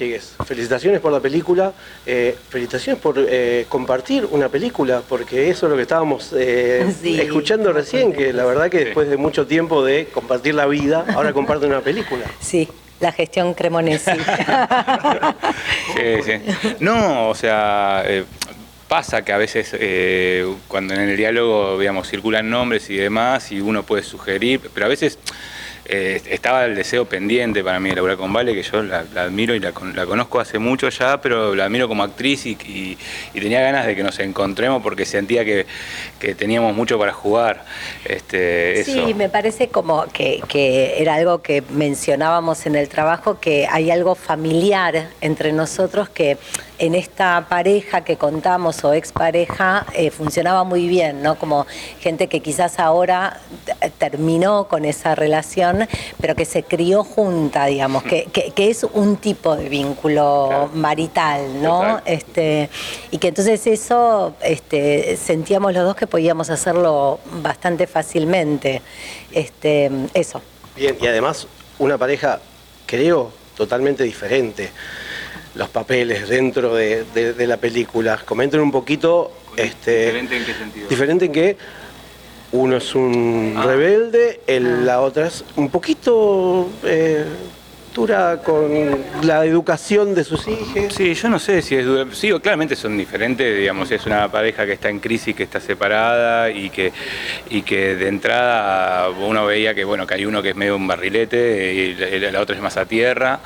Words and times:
Chigues, 0.00 0.34
felicitaciones 0.46 0.98
por 0.98 1.12
la 1.12 1.20
película, 1.20 1.74
eh, 2.06 2.34
felicitaciones 2.48 3.02
por 3.02 3.16
eh, 3.18 3.66
compartir 3.68 4.26
una 4.30 4.48
película, 4.48 5.02
porque 5.06 5.50
eso 5.50 5.66
es 5.66 5.70
lo 5.70 5.76
que 5.76 5.82
estábamos 5.82 6.32
eh, 6.34 6.86
Sí. 7.02 7.20
escuchando 7.20 7.70
recién, 7.70 8.14
que 8.14 8.32
la 8.32 8.46
verdad 8.46 8.70
que 8.70 8.82
después 8.86 9.10
de 9.10 9.18
mucho 9.18 9.46
tiempo 9.46 9.84
de 9.84 10.06
compartir 10.06 10.54
la 10.54 10.64
vida, 10.64 11.04
ahora 11.14 11.34
comparten 11.34 11.68
una 11.68 11.82
película. 11.82 12.24
Sí, 12.40 12.66
la 12.98 13.12
gestión 13.12 13.52
Cremonesi. 13.52 14.10
Sí, 15.94 16.22
sí. 16.24 16.32
No, 16.78 17.28
o 17.28 17.34
sea, 17.34 18.02
eh, 18.06 18.24
pasa 18.88 19.22
que 19.22 19.34
a 19.34 19.36
veces 19.36 19.68
eh, 19.74 20.50
cuando 20.66 20.94
en 20.94 21.00
el 21.00 21.16
diálogo, 21.18 21.78
digamos, 21.78 22.08
circulan 22.08 22.48
nombres 22.48 22.88
y 22.88 22.96
demás, 22.96 23.52
y 23.52 23.60
uno 23.60 23.82
puede 23.82 24.02
sugerir, 24.02 24.62
pero 24.72 24.86
a 24.86 24.88
veces 24.88 25.18
eh, 25.92 26.22
estaba 26.30 26.64
el 26.66 26.74
deseo 26.76 27.04
pendiente 27.04 27.64
para 27.64 27.80
mí 27.80 27.88
de 27.90 27.96
laburar 27.96 28.16
con 28.16 28.32
Vale, 28.32 28.54
que 28.54 28.62
yo 28.62 28.82
la, 28.82 29.04
la 29.12 29.22
admiro 29.22 29.54
y 29.54 29.58
la, 29.58 29.72
con- 29.72 29.96
la 29.96 30.06
conozco 30.06 30.38
hace 30.38 30.58
mucho 30.60 30.88
ya, 30.88 31.20
pero 31.20 31.54
la 31.56 31.64
admiro 31.64 31.88
como 31.88 32.04
actriz 32.04 32.46
y, 32.46 32.50
y- 32.52 32.96
y 33.34 33.40
tenía 33.40 33.60
ganas 33.60 33.86
de 33.86 33.96
que 33.96 34.02
nos 34.04 34.18
encontremos 34.20 34.82
porque 34.82 35.04
sentía 35.04 35.44
que, 35.44 35.66
que 36.20 36.34
teníamos 36.36 36.76
mucho 36.76 36.98
para 36.98 37.12
jugar. 37.12 37.64
Este, 38.04 38.80
eso. 38.80 38.92
Sí, 39.06 39.14
me 39.14 39.28
parece 39.28 39.68
como 39.68 40.06
que, 40.12 40.40
que 40.48 41.00
era 41.02 41.14
algo 41.16 41.42
que 41.42 41.62
mencionábamos 41.70 42.66
en 42.66 42.76
el 42.76 42.88
trabajo, 42.88 43.40
que 43.40 43.66
hay 43.70 43.90
algo 43.90 44.14
familiar 44.14 45.08
entre 45.20 45.52
nosotros 45.52 46.08
que 46.08 46.38
en 46.80 46.94
esta 46.94 47.46
pareja 47.48 48.02
que 48.04 48.16
contamos 48.16 48.82
o 48.84 48.92
expareja 48.94 49.84
eh, 49.94 50.10
funcionaba 50.10 50.64
muy 50.64 50.88
bien, 50.88 51.22
¿no? 51.22 51.36
Como 51.38 51.66
gente 52.00 52.26
que 52.28 52.40
quizás 52.40 52.78
ahora 52.80 53.38
t- 53.66 53.90
terminó 53.98 54.66
con 54.66 54.86
esa 54.86 55.14
relación, 55.14 55.86
pero 56.20 56.34
que 56.34 56.46
se 56.46 56.62
crió 56.62 57.04
junta, 57.04 57.66
digamos, 57.66 58.02
que, 58.02 58.24
que- 58.32 58.50
que 58.52 58.70
es 58.70 58.82
un 58.84 59.18
tipo 59.18 59.56
de 59.56 59.68
vínculo 59.68 60.46
Claro. 60.48 60.70
marital, 60.74 61.62
¿no? 61.62 61.80
Total. 61.80 62.02
Este, 62.06 62.70
y 63.10 63.18
que 63.18 63.28
entonces 63.28 63.66
eso 63.66 64.34
este, 64.40 65.18
sentíamos 65.18 65.74
los 65.74 65.84
dos 65.84 65.94
que 65.96 66.06
podíamos 66.06 66.48
hacerlo 66.48 67.20
bastante 67.42 67.86
fácilmente. 67.86 68.80
Este, 69.32 69.90
eso. 70.14 70.40
Bien, 70.74 70.96
y 70.98 71.06
además 71.06 71.46
una 71.78 71.98
pareja, 71.98 72.40
creo, 72.86 73.30
totalmente 73.54 74.02
diferente. 74.02 74.70
Los 75.54 75.68
papeles 75.68 76.28
dentro 76.28 76.74
de, 76.74 77.04
de- 77.14 77.32
de 77.32 77.46
la 77.46 77.56
película. 77.56 78.18
Comenten 78.24 78.60
un 78.60 78.70
poquito. 78.70 79.32
Este, 79.56 80.06
¿Diferente 80.06 80.36
en 80.36 80.44
qué 80.44 80.54
sentido? 80.54 80.88
Diferente 80.88 81.24
en 81.26 81.32
que 81.32 81.56
uno 82.52 82.76
es 82.76 82.94
un 82.94 83.54
Ah. 83.56 83.64
rebelde, 83.64 84.40
el- 84.46 84.86
la 84.86 85.00
otra 85.00 85.26
es 85.26 85.44
un 85.56 85.68
poquito 85.68 86.70
eh, 86.84 87.24
dura 87.92 88.40
con 88.44 88.70
la 89.24 89.44
educación 89.44 90.14
de 90.14 90.22
sus 90.22 90.46
hijos. 90.46 90.94
Sí, 90.94 91.14
yo 91.14 91.28
no 91.28 91.40
sé 91.40 91.60
si 91.62 91.74
es 91.74 91.84
dura. 91.84 92.06
Sí, 92.12 92.30
claramente 92.40 92.76
son 92.76 92.96
diferentes, 92.96 93.58
digamos, 93.58 93.90
es 93.90 94.06
una 94.06 94.30
pareja 94.30 94.64
que 94.64 94.72
está 94.74 94.88
en 94.88 95.00
crisis, 95.00 95.34
que 95.34 95.42
está 95.42 95.58
separada 95.60 96.48
y 96.50 96.70
que, 96.70 96.92
y 97.50 97.62
que 97.62 97.96
de 97.96 98.06
entrada 98.06 99.10
uno 99.10 99.44
veía 99.46 99.74
que, 99.74 99.82
bueno, 99.84 100.06
que 100.06 100.14
hay 100.14 100.24
uno 100.26 100.40
que 100.40 100.50
es 100.50 100.56
medio 100.56 100.76
un 100.76 100.86
barrilete 100.86 101.74
y 101.74 101.94
la, 102.20 102.30
la 102.30 102.40
otra 102.40 102.54
es 102.54 102.62
más 102.62 102.76
a 102.76 102.84
tierra. 102.86 103.40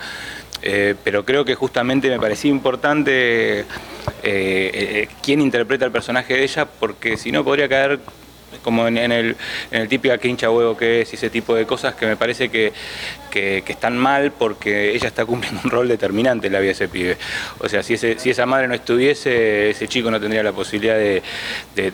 Eh, 0.62 0.94
pero 1.04 1.25
creo 1.25 1.44
que 1.44 1.54
justamente 1.54 2.09
me 2.09 2.19
parecía 2.19 2.50
importante 2.50 3.60
eh, 3.60 3.66
eh, 4.22 5.09
quién 5.22 5.41
interpreta 5.41 5.84
el 5.84 5.92
personaje 5.92 6.34
de 6.34 6.44
ella, 6.44 6.66
porque 6.66 7.16
si 7.16 7.32
no 7.32 7.44
podría 7.44 7.69
caer 7.69 8.00
como 8.62 8.87
en, 8.88 8.98
en 8.98 9.12
el, 9.12 9.37
en 9.70 9.82
el 9.82 9.88
típico 9.88 10.16
que 10.19 10.28
hincha 10.28 10.50
huevo 10.50 10.76
que 10.76 11.03
es 11.03 11.12
y 11.12 11.16
ese 11.16 11.31
tipo 11.31 11.54
de 11.54 11.66
cosas 11.66 11.94
que 11.94 12.06
me 12.06 12.16
parece 12.16 12.48
que, 12.48 12.72
que- 13.31 13.62
que 13.66 13.72
están 13.72 13.97
mal 13.98 14.31
porque 14.32 14.94
ella 14.94 15.09
está 15.09 15.25
cumpliendo 15.26 15.60
un 15.65 15.70
rol 15.70 15.88
determinante 15.88 16.47
en 16.47 16.53
la 16.53 16.60
vida 16.60 16.69
de 16.69 16.72
ese 16.72 16.88
pibe. 16.88 17.16
O 17.59 17.69
sea, 17.69 17.82
si, 17.82 17.94
ese- 17.94 18.19
si 18.19 18.31
esa 18.31 18.47
madre 18.47 18.69
no 18.69 18.75
estuviese, 18.75 19.70
ese 19.70 19.88
chico 19.88 20.10
no 20.10 20.20
tendría 20.20 20.42
la 20.42 20.53
posibilidad 20.53 20.94
de, 20.97 21.22
de- 21.75 21.91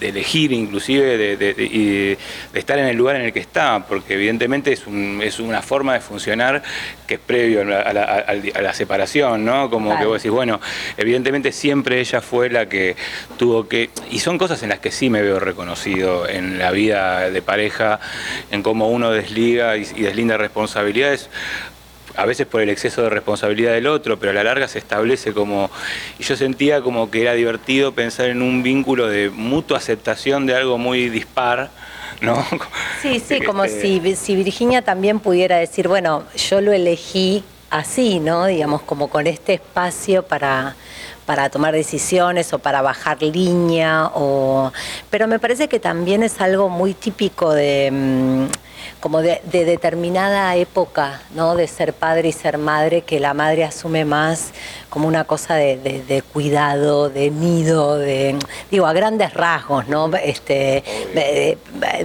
elegir 0.00 0.52
inclusive 0.52 1.16
de, 1.16 2.16
estar 2.54 2.78
en 2.78 2.86
el 2.86 2.96
lugar 2.96 3.16
en 3.16 3.22
el 3.22 3.32
que 3.32 3.40
está, 3.40 3.84
porque 3.86 4.14
evidentemente 4.14 4.72
es, 4.72 4.86
un- 4.86 5.20
es 5.22 5.38
una 5.40 5.62
forma 5.62 5.94
de 5.94 6.00
funcionar 6.00 6.62
que 7.06 7.14
es 7.14 7.20
previo 7.20 7.60
a 7.62 7.64
la, 7.64 7.80
a 7.82 7.92
la- 7.92 8.04
al- 8.04 8.52
a 8.54 8.60
la 8.62 8.74
separación, 8.74 9.44
¿no? 9.44 9.70
Como 9.70 9.90
que 9.98 10.04
vos 10.06 10.18
decís, 10.22 10.30
bueno, 10.30 10.60
evidentemente 10.96 11.52
siempre 11.52 12.00
ella 12.00 12.20
fue 12.20 12.48
la 12.50 12.68
que 12.68 12.96
tuvo 13.38 13.68
que, 13.68 13.90
y 14.10 14.18
son 14.18 14.38
cosas 14.38 14.62
en 14.62 14.68
las 14.70 14.78
que 14.80 14.90
sí 14.90 15.10
me 15.10 15.22
veo 15.22 15.38
reconocido 15.60 16.26
en 16.26 16.58
la 16.58 16.70
vida 16.70 17.28
de 17.28 17.42
pareja, 17.42 18.00
en 18.50 18.62
cómo 18.62 18.88
uno 18.88 19.10
desliga 19.10 19.76
y, 19.76 19.82
y 19.94 20.02
deslinda 20.02 20.38
responsabilidades, 20.38 21.28
a 22.16 22.24
veces 22.24 22.46
por 22.46 22.62
el 22.62 22.70
exceso 22.70 23.02
de 23.02 23.10
responsabilidad 23.10 23.72
del 23.72 23.86
otro, 23.86 24.18
pero 24.18 24.30
a 24.30 24.34
la 24.34 24.42
larga 24.42 24.68
se 24.68 24.78
establece 24.78 25.32
como, 25.32 25.70
y 26.18 26.22
yo 26.24 26.34
sentía 26.36 26.80
como 26.80 27.10
que 27.10 27.22
era 27.22 27.34
divertido 27.34 27.92
pensar 27.92 28.30
en 28.30 28.40
un 28.40 28.62
vínculo 28.62 29.06
de 29.08 29.28
mutua 29.28 29.78
aceptación 29.78 30.46
de 30.46 30.54
algo 30.54 30.78
muy 30.78 31.10
dispar, 31.10 31.70
¿no? 32.22 32.44
Sí, 33.02 33.20
sí, 33.20 33.40
como 33.46 33.64
Este, 33.64 33.82
si, 33.82 34.16
si 34.16 34.36
Virginia 34.36 34.82
también 34.82 35.20
pudiera 35.20 35.58
decir, 35.58 35.88
bueno, 35.88 36.24
yo 36.36 36.60
lo 36.62 36.72
elegí 36.72 37.44
así, 37.70 38.20
¿no? 38.20 38.46
Digamos, 38.46 38.82
como 38.82 39.08
con 39.08 39.26
este 39.26 39.54
espacio 39.54 40.22
para, 40.24 40.76
para 41.26 41.48
tomar 41.50 41.72
decisiones 41.74 42.52
o 42.52 42.58
para 42.58 42.82
bajar 42.82 43.22
línea, 43.22 44.10
o... 44.14 44.72
pero 45.10 45.26
me 45.28 45.38
parece 45.38 45.68
que 45.68 45.80
también 45.80 46.22
es 46.22 46.40
algo 46.40 46.68
muy 46.68 46.94
típico 46.94 47.52
de... 47.52 47.90
mm, 47.92 48.69
como 49.00 49.22
de, 49.22 49.40
de 49.44 49.64
determinada 49.64 50.54
época, 50.56 51.22
¿no? 51.34 51.54
De 51.56 51.66
ser 51.66 51.92
padre 51.92 52.28
y 52.28 52.32
ser 52.32 52.58
madre, 52.58 53.02
que 53.02 53.20
la 53.20 53.34
madre 53.34 53.64
asume 53.64 54.04
más 54.04 54.52
como 54.88 55.06
una 55.06 55.24
cosa 55.24 55.54
de, 55.54 55.76
de- 55.76 56.02
de 56.02 56.22
cuidado, 56.22 57.08
de 57.10 57.30
nido, 57.30 57.96
de 57.98 58.36
digo 58.70 58.86
a 58.86 58.92
grandes 58.92 59.34
rasgos, 59.34 59.86
¿no? 59.88 60.10
Este 60.22 60.82
eh, 61.14 61.56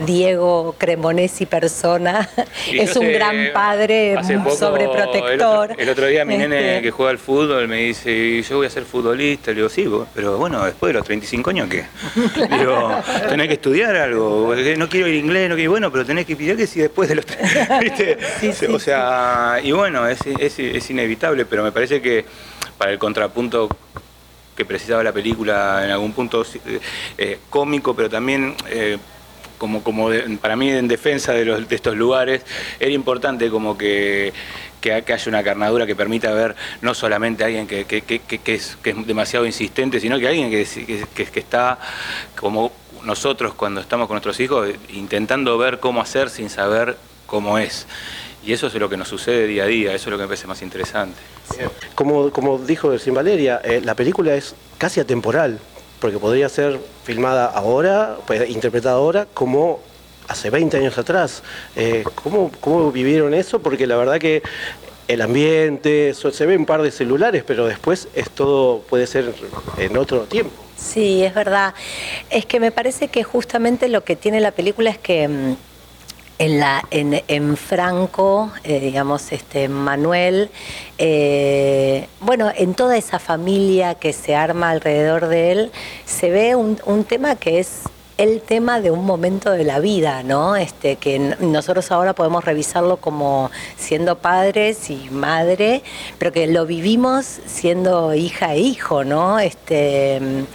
Diego 0.06 0.76
Cremonesi 0.78 1.46
persona 1.46 2.30
es 2.72 2.96
un 2.96 3.06
sé, 3.08 3.12
gran 3.14 3.36
padre, 3.54 4.16
sobreprotector. 4.58 5.72
El 5.72 5.74
otro, 5.74 5.84
el 5.84 5.90
otro 5.90 6.08
día 6.08 6.26
mi 6.26 6.38
nene 6.38 6.76
Este, 6.76 6.82
que 6.84 6.92
juega 6.92 7.12
al 7.12 7.18
fútbol 7.18 7.68
me 7.68 7.78
dice, 7.78 8.42
yo 8.44 8.58
voy 8.58 8.68
a 8.68 8.70
ser 8.70 8.84
futbolista. 8.86 9.52
Le 9.52 9.58
digo, 9.58 9.70
sí, 9.70 9.86
vos, 9.86 10.08
pero 10.14 10.38
bueno, 10.38 10.64
después 10.66 10.90
de 10.90 10.94
los 11.00 11.06
35 11.06 11.50
años, 11.50 11.70
¿qué? 11.70 11.86
Digo, 12.58 12.92
tenés 13.30 13.48
que 13.48 13.54
estudiar 13.54 13.96
algo. 13.96 14.54
No 14.78 14.90
quiero 14.90 15.08
ir 15.08 15.16
inglés, 15.16 15.50
no 15.50 15.56
quiero, 15.56 15.72
bueno, 15.72 15.92
pero 15.92 16.06
tenés 16.06 16.26
que 16.26 16.36
pedir 16.36 16.56
si 16.68 16.80
después 16.80 17.10
de 17.10 17.16
los... 17.16 17.26
¿viste? 17.82 18.18
Sí, 18.40 18.54
sí, 18.54 18.66
o 18.66 18.80
sea, 18.80 19.60
y 19.64 19.72
bueno, 19.72 20.08
es, 20.08 20.20
es- 20.40 20.60
es 20.60 20.90
inevitable, 20.90 21.46
pero 21.46 21.64
me 21.64 21.72
parece 21.72 22.02
que 22.02 22.26
para 22.78 22.92
el 22.92 23.00
contrapunto 23.00 23.70
que 24.56 24.66
precisaba 24.66 25.04
la 25.04 25.12
película 25.12 25.82
en 25.84 25.92
algún 25.92 26.14
punto 26.14 26.44
eh, 26.44 26.80
eh, 27.18 27.40
cómico, 27.50 27.94
pero 27.96 28.10
también 28.10 28.56
eh, 28.70 28.98
como, 29.58 29.84
como 29.84 30.10
de- 30.10 30.38
para 30.42 30.56
mí 30.56 30.70
en 30.70 30.88
defensa 30.88 31.34
de, 31.34 31.46
los, 31.46 31.68
de 31.68 31.76
estos 31.76 31.96
lugares, 31.96 32.42
era 32.80 32.92
importante 32.92 33.50
como 33.50 33.78
que, 33.78 34.32
que, 34.82 35.04
que 35.04 35.14
haya 35.14 35.30
una 35.30 35.44
carnadura 35.44 35.86
que 35.86 35.96
permita 35.96 36.32
ver 36.34 36.56
no 36.82 36.94
solamente 36.94 37.44
a 37.44 37.48
alguien 37.48 37.68
que, 37.68 37.86
que- 37.86 38.02
es, 38.54 38.78
es 38.84 39.08
demasiado 39.08 39.46
insistente, 39.46 40.00
sino 40.00 40.18
que 40.20 40.28
alguien 40.28 40.50
que, 40.50 40.66
que- 40.66 41.06
que- 41.14 41.26
que 41.26 41.40
está 41.40 41.78
como 42.40 42.72
nosotros 43.06 43.54
cuando 43.54 43.82
estamos 43.82 44.08
con 44.08 44.16
nuestros 44.16 44.40
hijos, 44.40 44.70
intentando 44.90 45.58
ver 45.58 45.80
cómo 45.80 46.02
hacer 46.02 46.30
sin 46.30 46.50
saber 46.50 46.98
cómo 47.28 47.58
es. 47.58 47.88
Y 48.44 48.54
eso 48.54 48.68
es 48.68 48.76
lo 48.76 48.90
que 48.90 48.98
nos 48.98 49.08
sucede 49.08 49.48
día 49.48 49.64
a 49.64 49.68
día, 49.68 49.94
eso 49.94 50.10
es 50.10 50.12
lo 50.12 50.18
que 50.18 50.24
me 50.24 50.28
parece 50.28 50.48
más 50.48 50.62
interesante. 50.62 51.18
Como, 51.96 52.30
como 52.32 52.60
dijo 52.60 52.98
Sin 53.00 53.14
Valeria, 53.14 53.62
eh, 53.64 53.82
la 53.84 53.96
película 53.96 54.36
es 54.36 54.56
casi 54.78 55.00
atemporal, 55.00 55.60
porque 56.00 56.20
podría 56.20 56.50
ser 56.50 56.80
filmada 57.04 57.46
ahora, 57.48 58.18
pues, 58.28 58.50
interpretada 58.50 58.96
ahora, 58.96 59.28
como 59.34 59.80
hace 60.28 60.50
20 60.50 60.78
años 60.78 60.98
atrás. 60.98 61.44
Eh, 61.76 62.04
¿cómo, 62.16 62.52
¿Cómo 62.60 62.92
vivieron 62.92 63.34
eso? 63.34 63.60
Porque 63.60 63.88
la 63.88 63.96
verdad 63.96 64.20
que 64.20 64.44
el 65.08 65.22
ambiente, 65.22 66.14
se 66.14 66.46
ve 66.46 66.58
un 66.58 66.66
par 66.66 66.82
de 66.82 66.92
celulares, 66.92 67.44
pero 67.46 67.66
después 67.68 68.08
es 68.16 68.30
todo, 68.30 68.82
puede 68.82 69.08
ser 69.08 69.34
en 69.78 69.98
otro 69.98 70.22
tiempo. 70.22 70.65
Sí, 70.78 71.24
es 71.24 71.34
verdad. 71.34 71.74
Es 72.30 72.46
que 72.46 72.60
me 72.60 72.72
parece 72.72 73.08
que 73.08 73.24
justamente 73.24 73.88
lo 73.88 74.04
que 74.04 74.16
tiene 74.16 74.40
la 74.40 74.52
película 74.52 74.90
es 74.90 74.98
que 74.98 75.28
mm, 75.28 75.56
en, 76.38 76.60
la, 76.60 76.84
en, 76.92 77.58
Franco, 77.58 78.52
eh, 78.64 78.80
digamos, 78.80 79.32
este, 79.32 79.70
Manuel, 79.70 80.50
eh, 80.98 82.08
bueno, 82.20 82.52
en 82.56 82.74
toda 82.74 82.98
esa 82.98 83.20
familia 83.20 83.96
que 83.96 84.12
se 84.12 84.36
arma 84.36 84.70
alrededor 84.72 85.28
de 85.28 85.52
él, 85.52 85.72
se 86.06 86.30
ve 86.30 86.56
un, 86.56 86.80
un 86.86 87.06
tema 87.06 87.36
que 87.36 87.60
es 87.60 87.84
el 88.18 88.42
tema 88.42 88.80
de 88.80 88.92
un 88.92 89.06
momento 89.06 89.52
de 89.52 89.64
la 89.64 89.80
vida, 89.80 90.24
¿no? 90.24 90.56
Este, 90.56 90.96
que 90.96 91.20
nosotros 91.20 91.92
ahora 91.92 92.14
podemos 92.14 92.46
revisarlo 92.46 92.98
como 92.98 93.52
siendo 93.78 94.18
padres 94.20 94.90
y 94.90 95.10
madre, 95.12 95.84
pero 96.18 96.32
que 96.32 96.48
lo 96.48 96.66
vivimos 96.66 97.26
siendo 97.46 98.14
hija 98.14 98.54
e 98.54 98.60
hijo, 98.60 99.04
¿no? 99.04 99.40
Este, 99.40 100.46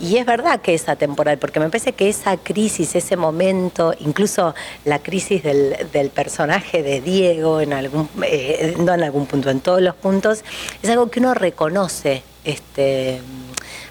y 0.00 0.16
es 0.16 0.26
verdad 0.26 0.60
que 0.60 0.74
es 0.74 0.88
atemporal, 0.88 1.38
porque 1.38 1.60
me 1.60 1.68
parece 1.68 1.92
que 1.92 2.08
esa 2.08 2.36
crisis, 2.36 2.96
ese 2.96 3.16
momento, 3.16 3.94
incluso 4.00 4.54
la 4.84 4.98
crisis 4.98 5.42
del, 5.42 6.10
personaje 6.14 6.82
de 6.82 7.00
Diego, 7.00 7.60
en 7.60 7.72
algún, 7.72 8.08
eh, 8.24 8.74
no 8.78 8.94
en 8.94 9.02
algún 9.02 9.26
punto, 9.26 9.50
en 9.50 9.60
todos 9.60 9.82
los 9.82 9.94
puntos, 9.94 10.44
es 10.82 10.90
algo 10.90 11.10
que 11.10 11.20
uno 11.20 11.34
reconoce. 11.34 12.22
Este, 12.44 13.20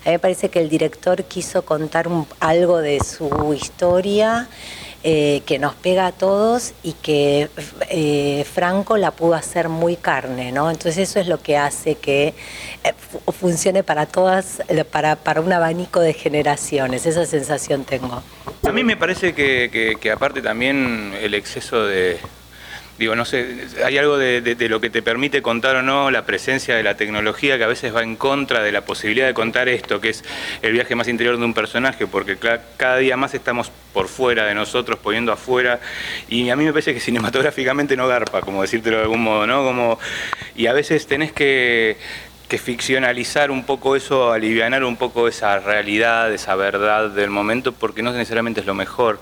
a 0.04 0.10
mí 0.10 0.14
me 0.14 0.20
parece 0.20 0.50
que 0.50 0.60
el 0.60 0.70
director 0.70 1.24
quiso 1.26 1.64
contar 1.64 2.08
algo 2.40 2.80
de 2.80 3.00
su 3.04 3.54
historia 3.54 4.48
eh, 5.04 5.42
que 5.46 5.60
nos 5.60 5.74
pega 5.76 6.08
a 6.08 6.12
todos 6.12 6.74
y 6.84 6.94
que 6.94 7.50
eh, 7.90 8.46
Franco 8.52 8.98
la 8.98 9.12
pudo 9.12 9.36
hacer 9.36 9.70
muy 9.70 9.96
carne, 9.96 10.52
¿no? 10.52 10.70
Entonces 10.70 11.10
eso 11.10 11.20
es 11.20 11.28
lo 11.28 11.42
que 11.42 11.58
hace 11.58 11.96
que 11.96 12.36
eh, 12.84 12.94
funcione 13.32 13.84
para 13.84 14.06
todas, 14.06 14.62
para, 14.92 15.16
para 15.16 15.42
un 15.42 15.54
abanico 15.54 16.00
de 16.00 16.14
generaciones, 16.14 17.06
esa 17.06 17.26
sensación 17.26 17.84
tengo. 17.84 18.24
A 18.64 18.72
mí 18.72 18.84
me 18.84 18.98
parece 18.98 19.34
que 19.34 20.12
aparte 20.12 20.42
también 20.42 21.14
el 21.20 21.34
exceso 21.34 21.86
de, 21.86 22.20
digo, 23.02 23.16
no 23.16 23.26
sé, 23.26 23.66
hay 23.84 23.98
algo 23.98 24.16
de, 24.18 24.56
lo 24.70 24.80
que 24.80 24.92
te 24.92 25.02
permite 25.02 25.42
contar 25.42 25.76
o 25.78 25.82
no 25.82 26.12
la 26.12 26.24
presencia 26.24 26.76
de 26.76 26.84
la 26.84 26.96
tecnología 26.96 27.58
que 27.58 27.64
a 27.64 27.68
veces 27.68 27.94
va 27.94 28.04
en 28.04 28.16
contra 28.16 28.62
de 28.62 28.72
la 28.72 28.82
posibilidad 28.82 29.26
de 29.26 29.34
contar 29.34 29.68
esto, 29.70 30.00
que 30.00 30.10
es 30.10 30.24
el 30.62 30.72
viaje 30.72 30.94
más 30.94 31.08
interior 31.08 31.38
de 31.40 31.44
un 31.44 31.56
personaje, 31.56 32.06
porque 32.06 32.38
cada 32.78 32.98
día 32.98 33.18
más 33.18 33.34
estamos 33.34 33.72
por 33.92 34.08
fuera 34.08 34.46
de 34.46 34.54
nosotros, 34.54 35.00
poniendo 35.00 35.32
afuera, 35.32 35.80
y 36.30 36.48
a 36.52 36.56
mí 36.56 36.64
me 36.64 36.72
parece 36.72 36.94
que 36.94 37.00
cinematográficamente 37.00 37.98
no 37.98 38.08
garpa, 38.08 38.42
como 38.42 38.62
decírtelo 38.62 38.98
de 38.98 39.04
algún 39.04 39.24
modo, 39.24 39.48
¿no? 39.48 39.64
Como, 39.64 40.00
y 40.56 40.68
a 40.68 40.74
veces 40.74 41.08
tenés 41.08 41.32
que, 41.32 41.98
que 42.48 42.60
ficcionalizar 42.60 43.50
un 43.50 43.64
poco 43.64 43.96
eso, 43.96 44.32
alivianar 44.32 44.84
un 44.84 44.96
poco 44.96 45.28
esa 45.28 45.58
realidad, 45.58 46.32
esa 46.32 46.54
verdad 46.54 47.10
del 47.10 47.32
momento, 47.32 47.72
porque 47.72 48.04
no 48.04 48.12
necesariamente 48.12 48.60
es 48.60 48.68
lo 48.68 48.76
mejor 48.76 49.20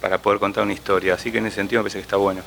para 0.00 0.18
poder 0.18 0.40
contar 0.40 0.64
una 0.64 0.72
historia. 0.72 1.14
Así 1.14 1.30
que 1.30 1.38
en 1.38 1.46
ese 1.46 1.56
sentido 1.56 1.80
me 1.80 1.84
parece 1.84 1.98
que 1.98 2.02
está 2.02 2.16
bueno. 2.16 2.42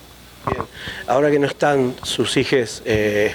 Bien. 0.49 0.63
Ahora 1.07 1.31
que 1.31 1.39
no 1.39 1.47
están 1.47 1.95
sus 2.03 2.35
hijos 2.37 2.81
eh, 2.85 3.33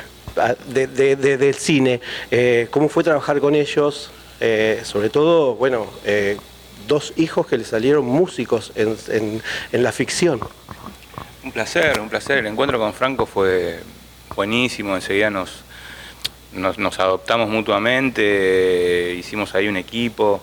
del 0.66 1.54
cine, 1.54 2.00
eh, 2.30 2.68
¿cómo 2.70 2.88
fue 2.88 3.04
trabajar 3.04 3.40
con 3.40 3.54
ellos? 3.54 4.10
Eh, 4.40 4.80
sobre 4.84 5.10
todo, 5.10 5.54
bueno, 5.54 5.86
dos 6.86 7.12
hijos 7.16 7.46
que 7.46 7.58
le 7.58 7.64
salieron 7.64 8.04
músicos 8.04 8.72
en, 8.74 9.42
la 9.72 9.92
ficción. 9.92 10.40
Un 11.42 11.52
placer, 11.52 11.98
un 12.00 12.08
placer. 12.08 12.38
El 12.38 12.46
encuentro 12.46 12.78
con 12.78 12.92
Franco 12.92 13.26
fue 13.26 13.80
buenísimo, 14.34 14.94
enseguida 14.94 15.30
nos, 15.30 15.64
nos, 16.52 16.98
adoptamos 17.00 17.48
mutuamente, 17.48 19.14
hicimos 19.18 19.54
ahí 19.54 19.66
un 19.66 19.76
equipo, 19.76 20.42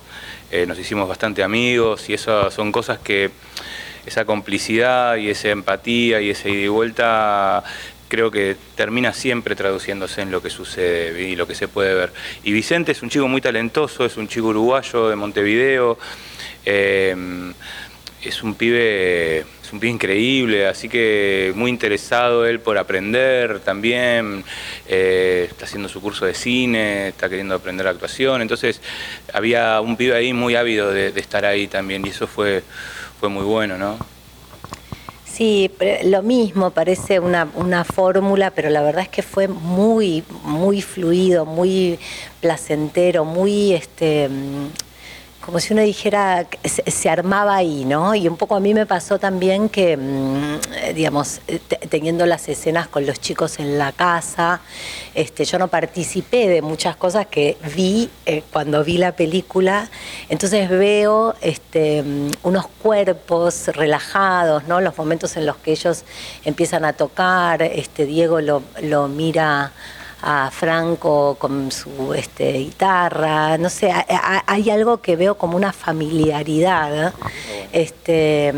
nos 0.68 0.78
hicimos 0.80 1.08
bastante 1.08 1.44
amigos 1.44 2.10
y 2.10 2.14
esas 2.14 2.54
son 2.54 2.72
cosas 2.72 3.00
que 3.00 3.32
esa 4.06 4.26
complicidad 4.26 5.18
y 5.18 5.30
esa 5.30 5.50
empatía 5.50 6.22
y 6.22 6.30
esa 6.30 6.50
ida 6.50 6.62
y 6.62 6.68
vuelta 6.68 7.64
creo 8.08 8.32
que 8.32 8.56
termina 8.76 9.14
siempre 9.14 9.56
traduciéndose 9.56 10.22
en 10.22 10.32
lo 10.32 10.42
que 10.42 10.50
sucede 10.50 11.30
y 11.30 11.36
lo 11.36 11.48
que 11.48 11.56
se 11.56 11.68
puede 11.68 11.94
ver. 11.94 12.14
Y 12.44 12.52
Vicente 12.52 12.92
es 12.92 13.02
un 13.02 13.10
chico 13.10 13.28
muy 13.28 13.42
talentoso, 13.42 14.06
es 14.06 14.18
un 14.18 14.28
chico 14.28 14.48
uruguayo 14.48 15.10
de 15.10 15.16
Montevideo, 15.16 15.98
eh, 16.66 17.16
es 18.24 18.44
un 18.44 18.56
pibe 18.56 19.40
es 19.40 19.74
un 19.74 19.80
pibe 19.80 19.94
increíble, 19.94 20.68
así 20.68 20.88
que 20.88 21.52
muy 21.56 21.72
interesado 21.72 22.46
él 22.46 22.60
por 22.60 22.78
aprender 22.78 23.60
también, 23.62 24.44
eh, 24.88 25.48
está 25.50 25.66
haciendo 25.66 25.90
su 25.90 26.02
curso 26.02 26.26
de 26.26 26.36
cine, 26.36 27.08
está 27.08 27.30
queriendo 27.30 27.56
aprender 27.56 27.88
actuación, 27.88 28.44
entonces 28.44 28.80
había 29.34 29.82
un 29.82 29.98
pibe 29.98 30.16
ahí 30.16 30.34
muy 30.34 30.56
ávido 30.56 30.92
de 30.92 31.08
estar 31.20 31.46
ahí 31.46 31.68
también 31.68 32.06
y 32.06 32.10
eso 32.10 32.28
fue 32.28 32.64
fue 33.20 33.30
muy 33.30 33.44
bueno, 33.44 33.78
¿no? 33.78 33.98
Sí, 35.26 35.70
lo 36.06 36.22
mismo, 36.24 36.72
parece 36.72 37.20
una, 37.20 37.50
una 37.56 37.84
fórmula, 37.84 38.52
pero 38.52 38.70
la 38.70 38.82
verdad 38.82 39.04
es 39.04 39.10
que 39.10 39.22
fue 39.22 39.50
muy, 39.50 40.24
muy 40.44 40.82
fluido, 40.82 41.46
muy 41.46 42.00
placentero, 42.40 43.26
muy 43.26 43.74
este 43.74 44.30
como 45.46 45.60
si 45.60 45.74
uno 45.74 45.84
dijera, 45.84 46.48
se, 46.64 47.10
armaba 47.10 47.56
ahí, 47.56 47.86
¿no? 47.86 48.16
Y 48.16 48.28
un 48.28 48.36
poco 48.36 48.56
a 48.56 48.60
mí 48.60 48.74
me 48.74 48.88
pasó 48.88 49.20
también 49.20 49.70
que, 49.70 49.96
mm, 49.96 50.94
digamos, 50.96 51.40
teniendo 51.90 52.26
las 52.26 52.50
escenas 52.50 52.88
con 52.88 53.06
los 53.06 53.20
chicos 53.20 53.60
en 53.60 53.78
la 53.78 53.92
casa, 53.92 54.62
este, 55.14 55.46
yo 55.46 55.60
no 55.60 55.68
participé 55.68 56.48
de 56.48 56.64
muchas 56.64 56.96
cosas 56.96 57.28
que 57.28 57.58
vi 57.76 58.10
eh, 58.26 58.42
cuando 58.52 58.84
vi 58.84 58.98
la 58.98 59.12
película, 59.12 59.88
entonces 60.30 60.68
veo 60.68 61.36
este, 61.42 62.02
mm, 62.02 62.32
unos 62.42 62.66
cuerpos 62.82 63.68
relajados, 63.68 64.64
¿no? 64.68 64.82
Los 64.82 64.98
momentos 64.98 65.38
en 65.38 65.46
los 65.46 65.58
que 65.58 65.74
ellos 65.74 66.06
empiezan 66.44 66.86
a 66.86 66.94
tocar, 66.94 67.62
este, 67.62 68.08
Diego 68.08 68.42
lo, 68.42 68.64
lo 68.82 69.08
mira 69.08 69.74
a 70.28 70.50
Franco 70.50 71.36
con 71.38 71.72
su 71.72 72.16
este, 72.16 72.54
guitarra, 72.54 73.60
no 73.60 73.70
sé, 73.70 73.94
hay 74.48 74.70
algo 74.72 75.00
que 75.00 75.16
veo 75.16 75.38
como 75.38 75.56
una 75.56 75.72
familiaridad, 75.72 77.14
este, 77.72 78.52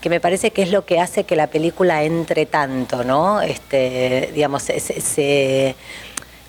que 0.00 0.08
me 0.08 0.18
parece 0.18 0.50
que 0.50 0.62
es 0.62 0.70
lo 0.70 0.86
que 0.86 1.00
hace 1.00 1.24
que 1.24 1.36
la 1.36 1.48
película 1.48 2.04
entre 2.04 2.46
tanto, 2.46 3.04
¿no? 3.04 3.42
Este, 3.42 4.30
digamos, 4.34 4.62
se, 4.62 5.76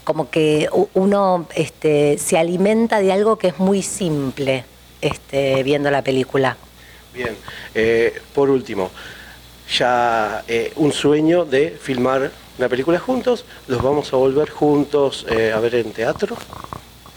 como 0.05 0.29
que 0.29 0.69
uno 0.93 1.47
este, 1.53 2.17
se 2.17 2.37
alimenta 2.37 3.01
de 3.01 3.11
algo 3.11 3.37
que 3.37 3.49
es 3.49 3.59
muy 3.59 3.81
simple 3.81 4.63
este, 5.01 5.63
viendo 5.63 5.91
la 5.91 6.01
película. 6.01 6.55
Bien, 7.13 7.35
eh, 7.73 8.21
por 8.33 8.49
último, 8.49 8.89
ya 9.69 10.43
eh, 10.47 10.71
un 10.75 10.91
sueño 10.91 11.45
de 11.45 11.71
filmar 11.71 12.31
una 12.57 12.69
película 12.69 12.99
juntos, 12.99 13.45
los 13.67 13.81
vamos 13.81 14.13
a 14.13 14.17
volver 14.17 14.49
juntos 14.49 15.25
eh, 15.29 15.51
a 15.53 15.59
ver 15.59 15.75
en 15.75 15.91
teatro. 15.91 16.37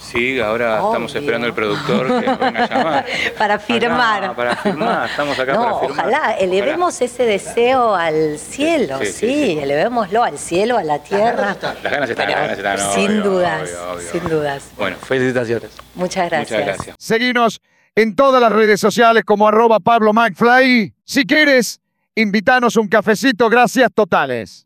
Sí, 0.00 0.40
ahora 0.40 0.76
estamos 0.76 1.14
esperando 1.14 1.46
al 1.46 1.54
productor 1.54 2.20
que 2.20 2.26
nos 2.26 2.38
venga 2.38 2.64
a 2.64 2.68
llamar. 2.68 3.06
para 3.38 3.58
firmar. 3.58 4.34
para 4.34 4.56
firmar, 4.56 5.10
estamos 5.10 5.38
acá 5.38 5.54
para 5.54 5.78
firmar. 5.80 6.06
Ojalá, 6.06 6.32
elevemos 6.38 7.00
ese 7.02 7.24
deseo 7.24 7.94
al 7.94 8.38
cielo, 8.38 9.00
sí, 9.04 9.58
elevémoslo 9.60 10.24
al 10.24 10.38
cielo, 10.38 10.78
a 10.78 10.84
la 10.84 11.02
tierra. 11.02 11.56
Las 11.82 11.92
ganas 11.92 12.08
están, 12.08 12.30
las 12.30 12.40
ganas 12.40 12.78
están. 12.78 12.94
sin 12.94 13.22
dudas, 13.22 13.70
sin 14.10 14.28
dudas. 14.28 14.70
Bueno, 14.78 14.96
felicitaciones. 14.96 15.72
Muchas 15.94 16.30
gracias. 16.30 16.58
Muchas 16.58 16.76
gracias. 16.76 16.96
Seguinos 16.98 17.60
en 17.94 18.16
todas 18.16 18.40
las 18.40 18.52
redes 18.52 18.80
sociales 18.80 19.24
como 19.24 19.46
arroba 19.46 19.78
Pablo 19.78 20.14
McFly. 20.14 20.94
Si 21.04 21.26
quieres, 21.26 21.80
invítanos 22.20 22.76
un 22.76 22.88
cafecito, 22.88 23.48
gracias 23.48 23.92
totales. 23.94 24.56